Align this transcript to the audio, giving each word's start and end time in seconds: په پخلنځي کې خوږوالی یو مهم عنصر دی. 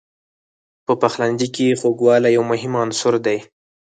په 0.85 0.93
پخلنځي 1.01 1.47
کې 1.55 1.77
خوږوالی 1.79 2.29
یو 2.37 2.43
مهم 2.51 2.73
عنصر 2.83 3.13
دی. 3.25 3.37